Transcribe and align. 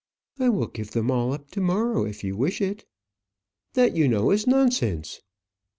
"I 0.39 0.49
will 0.49 0.65
give 0.65 0.93
them 0.93 1.11
all 1.11 1.31
up 1.31 1.51
to 1.51 1.61
morrow 1.61 2.05
if 2.05 2.23
you 2.23 2.35
wish 2.35 2.59
it." 2.59 2.85
"That 3.75 3.95
you 3.95 4.07
know 4.07 4.31
is 4.31 4.47
nonsense." 4.47 5.21